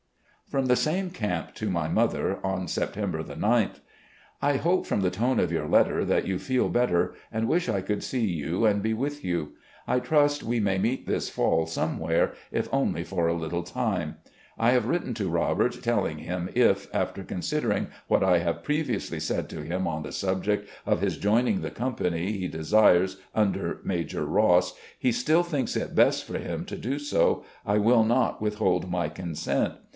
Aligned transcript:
From 0.49 0.65
the 0.65 0.75
same 0.75 1.11
camp, 1.11 1.53
to 1.55 1.69
my 1.69 1.87
mother, 1.87 2.39
on 2.43 2.67
September 2.67 3.23
9th:"... 3.23 3.79
I 4.51 4.57
hope 4.57 4.85
from 4.87 4.99
the 5.01 5.11
tone 5.11 5.39
of 5.39 5.51
your 5.51 5.65
letter 5.67 6.03
that 6.03 6.27
you 6.27 6.39
feel 6.39 6.67
better, 6.69 7.13
and 7.31 7.47
wish 7.47 7.69
I 7.69 7.79
could 7.81 8.03
see 8.03 8.25
you 8.25 8.65
and 8.65 8.81
be 8.81 8.93
with 8.93 9.23
you. 9.23 9.53
I 9.87 9.99
trust 9.99 10.43
we 10.43 10.59
may 10.59 10.77
meet 10.77 11.07
this 11.07 11.29
fall 11.29 11.67
somewhere, 11.67 12.33
if 12.51 12.67
only 12.73 13.03
for 13.05 13.27
a 13.27 13.33
little 13.35 13.63
time. 13.63 14.15
I 14.57 14.71
have 14.71 14.87
written 14.87 15.13
to 15.13 15.29
Robert 15.29 15.81
telling 15.83 16.17
him 16.17 16.49
if, 16.55 16.93
after 16.93 17.23
con 17.23 17.37
44 17.37 17.37
RECOLLECTIONS 17.39 17.53
OF 17.53 17.61
GENERAL 17.61 17.77
LEE 17.77 17.83
fii<1 17.83 17.87
firing 17.93 17.97
what 18.07 18.23
I 18.23 18.39
have 18.39 18.63
previously 18.63 19.19
said 19.21 19.49
to 19.49 19.61
him 19.61 19.87
on 19.87 20.03
the 20.03 20.11
sub 20.11 20.43
ject 20.43 20.67
of 20.85 20.99
his 21.01 21.17
joining 21.17 21.61
the 21.61 21.71
company 21.71 22.31
he 22.33 22.47
desires 22.49 23.17
under 23.35 23.79
Major 23.85 24.25
Ross, 24.25 24.73
he 24.99 25.11
still 25.13 25.43
thinks 25.43 25.75
it 25.77 25.95
best 25.95 26.25
for 26.25 26.39
him 26.39 26.65
to 26.65 26.75
do 26.75 26.97
so, 26.99 27.45
I 27.65 27.77
will 27.77 28.03
not 28.03 28.41
withhold 28.41 28.89
my 28.89 29.07
consent. 29.07 29.75